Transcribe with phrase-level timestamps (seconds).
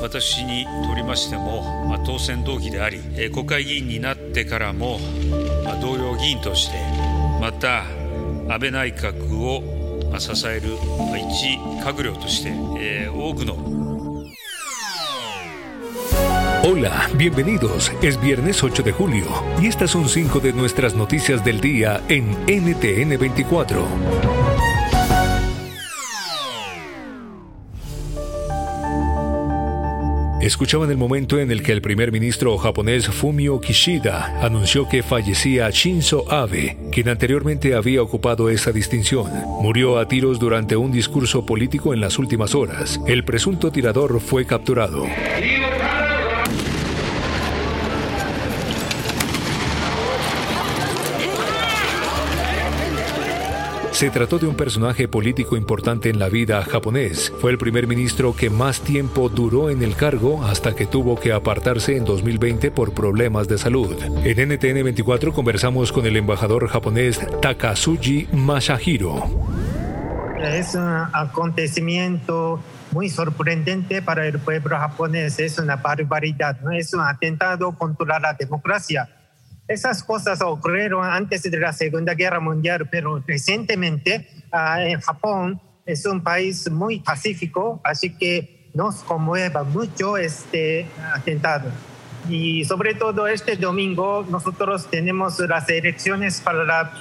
[0.00, 3.00] 私にとりましても、まあ、当選同期であり、
[3.32, 4.98] 国会議員になってからも、
[5.64, 6.78] まあ、同僚議員として
[7.40, 7.84] また
[8.52, 9.62] 安倍内閣を
[10.18, 10.76] 支える
[11.30, 13.78] 一閣僚として、えー、多くの
[16.64, 17.92] Hola, bienvenidos.
[18.02, 19.26] Es viernes 8 de julio
[19.60, 24.57] y estas son cinco de nuestras noticias del día en NTN 24.
[30.40, 35.68] Escuchaban el momento en el que el primer ministro japonés Fumio Kishida anunció que fallecía
[35.70, 39.28] Shinzo Abe, quien anteriormente había ocupado esa distinción.
[39.60, 43.00] Murió a tiros durante un discurso político en las últimas horas.
[43.08, 45.06] El presunto tirador fue capturado.
[53.98, 57.32] Se trató de un personaje político importante en la vida japonés.
[57.40, 61.32] Fue el primer ministro que más tiempo duró en el cargo hasta que tuvo que
[61.32, 64.00] apartarse en 2020 por problemas de salud.
[64.22, 69.16] En NTN 24 conversamos con el embajador japonés Takasuji Masahiro.
[70.44, 72.60] Es un acontecimiento
[72.92, 79.08] muy sorprendente para el pueblo japonés, es una barbaridad, es un atentado contra la democracia
[79.68, 86.06] esas cosas ocurrieron antes de la Segunda Guerra Mundial, pero recientemente ah, en Japón es
[86.06, 91.70] un país muy pacífico, así que nos conmueve mucho este atentado.
[92.28, 96.92] Y sobre todo este domingo nosotros tenemos las elecciones para la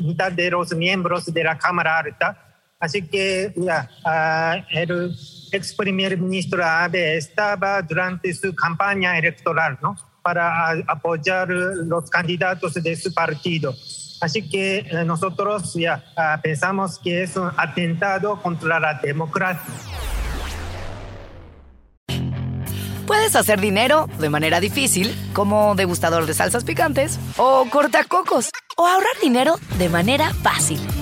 [0.00, 2.44] mitad de los miembros de la Cámara Alta.
[2.80, 5.16] Así que ya, ah, el
[5.50, 9.96] ex primer ministro Abe estaba durante su campaña electoral, ¿no?
[10.28, 13.74] Para apoyar los candidatos de su partido.
[14.20, 19.72] Así que eh, nosotros ya ah, pensamos que es un atentado contra la democracia.
[23.06, 29.18] Puedes hacer dinero de manera difícil, como degustador de salsas picantes, o cortacocos, o ahorrar
[29.22, 30.78] dinero de manera fácil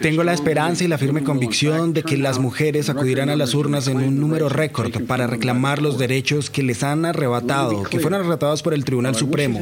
[0.00, 3.86] Tengo la esperanza y la firme convicción de que las mujeres acudirán a las urnas
[3.86, 8.62] en un número récord para reclamar los derechos que les han arrebatado, que fueron arrebatados
[8.62, 9.60] por el Tribunal Supremo.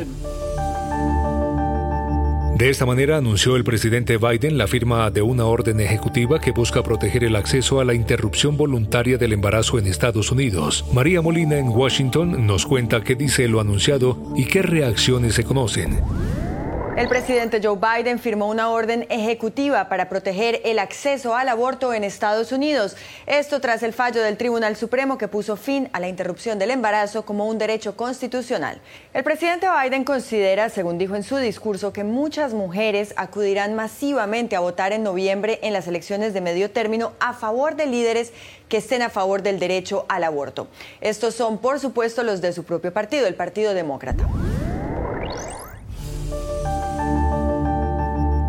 [2.56, 6.82] De esta manera anunció el presidente Biden la firma de una orden ejecutiva que busca
[6.82, 10.84] proteger el acceso a la interrupción voluntaria del embarazo en Estados Unidos.
[10.93, 16.00] María Molina en Washington nos cuenta qué dice lo anunciado y qué reacciones se conocen.
[16.98, 22.03] El presidente Joe Biden firmó una orden ejecutiva para proteger el acceso al aborto en
[22.03, 22.97] Estados Unidos.
[23.26, 27.25] Esto tras el fallo del Tribunal Supremo que puso fin a la interrupción del embarazo
[27.25, 28.81] como un derecho constitucional.
[29.14, 34.60] El presidente Biden considera, según dijo en su discurso, que muchas mujeres acudirán masivamente a
[34.60, 38.32] votar en noviembre en las elecciones de medio término a favor de líderes
[38.69, 40.66] que estén a favor del derecho al aborto.
[41.00, 44.28] Estos son, por supuesto, los de su propio partido, el Partido Demócrata.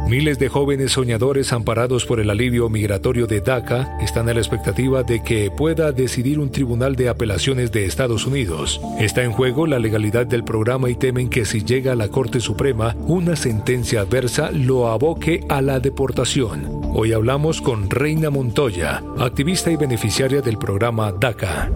[0.09, 5.03] Miles de jóvenes soñadores amparados por el alivio migratorio de DACA están a la expectativa
[5.03, 8.81] de que pueda decidir un tribunal de apelaciones de Estados Unidos.
[8.99, 12.39] Está en juego la legalidad del programa y temen que si llega a la Corte
[12.39, 16.67] Suprema, una sentencia adversa lo aboque a la deportación.
[16.91, 21.69] Hoy hablamos con Reina Montoya, activista y beneficiaria del programa DACA.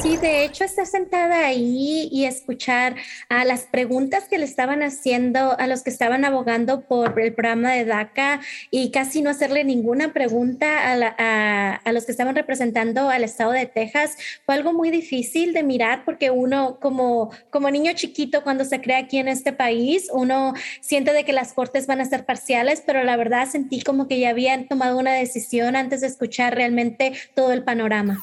[0.00, 2.96] Sí, de hecho, estar sentada ahí y escuchar
[3.28, 7.72] a las preguntas que le estaban haciendo a los que estaban abogando por el programa
[7.72, 8.40] de DACA
[8.70, 14.16] y casi no hacerle ninguna pregunta a, los que estaban representando al estado de Texas
[14.44, 18.96] fue algo muy difícil de mirar porque uno como, como niño chiquito cuando se cree
[18.96, 23.04] aquí en este país, uno siente de que las cortes van a ser parciales, pero
[23.04, 27.52] la verdad sentí como que ya habían tomado una decisión antes de escuchar realmente todo
[27.52, 28.22] el panorama.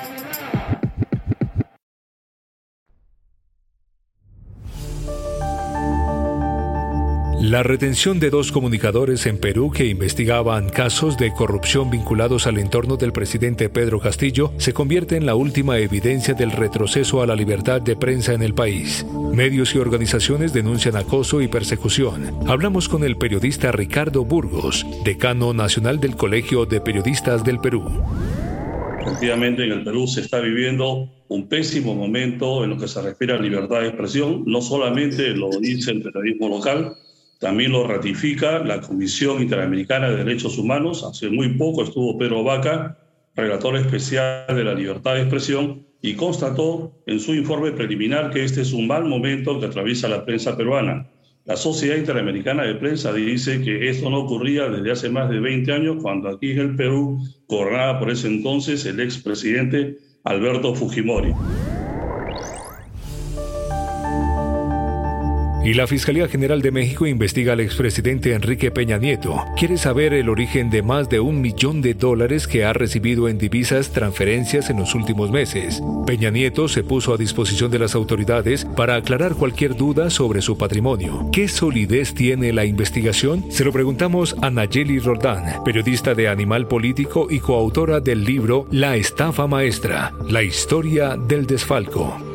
[7.41, 12.97] La retención de dos comunicadores en Perú que investigaban casos de corrupción vinculados al entorno
[12.97, 17.81] del presidente Pedro Castillo se convierte en la última evidencia del retroceso a la libertad
[17.81, 19.03] de prensa en el país.
[19.33, 22.47] Medios y organizaciones denuncian acoso y persecución.
[22.47, 28.03] Hablamos con el periodista Ricardo Burgos, decano nacional del Colegio de Periodistas del Perú.
[29.01, 33.33] Efectivamente, en el Perú se está viviendo un pésimo momento en lo que se refiere
[33.33, 34.43] a libertad de expresión.
[34.45, 36.93] No solamente lo dice el periodismo local,
[37.41, 41.03] también lo ratifica la Comisión Interamericana de Derechos Humanos.
[41.03, 42.99] Hace muy poco estuvo Pedro Vaca,
[43.35, 48.61] relator especial de la libertad de expresión, y constató en su informe preliminar que este
[48.61, 51.09] es un mal momento que atraviesa la prensa peruana.
[51.45, 55.71] La Sociedad Interamericana de Prensa dice que esto no ocurría desde hace más de 20
[55.71, 61.33] años, cuando aquí en el Perú gobernaba por ese entonces el expresidente Alberto Fujimori.
[65.63, 69.45] Y la Fiscalía General de México investiga al expresidente Enrique Peña Nieto.
[69.55, 73.37] Quiere saber el origen de más de un millón de dólares que ha recibido en
[73.37, 75.79] divisas transferencias en los últimos meses.
[76.07, 80.57] Peña Nieto se puso a disposición de las autoridades para aclarar cualquier duda sobre su
[80.57, 81.29] patrimonio.
[81.31, 83.45] ¿Qué solidez tiene la investigación?
[83.51, 88.95] Se lo preguntamos a Nayeli Roldán, periodista de Animal Político y coautora del libro La
[88.95, 92.30] estafa maestra, la historia del desfalco.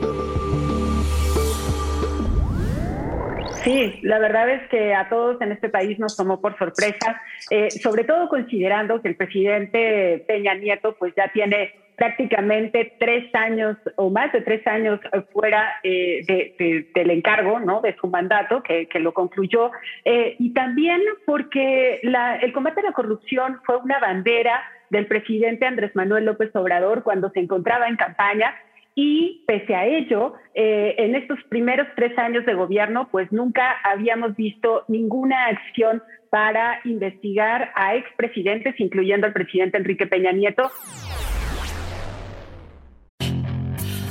[3.67, 7.21] Sí, la verdad es que a todos en este país nos tomó por sorpresa,
[7.51, 13.77] eh, sobre todo considerando que el presidente Peña Nieto pues ya tiene prácticamente tres años
[13.97, 15.01] o más de tres años
[15.33, 16.55] fuera eh,
[16.95, 17.81] del encargo, ¿no?
[17.81, 19.73] De su mandato, que, lo concluyó,
[20.05, 25.91] eh, y también porque el combate a la corrupción fue una bandera del presidente Andrés
[25.97, 28.55] Manuel López Obrador cuando se encontraba en campaña
[28.99, 34.35] y pese a ello, eh, en estos primeros tres años de gobierno, pues nunca habíamos
[34.37, 40.71] visto ninguna acción para investigar a expresidentes, incluyendo al presidente Enrique Peña Nieto.